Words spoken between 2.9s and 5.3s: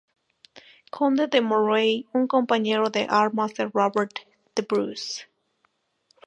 armas de Robert the Bruce.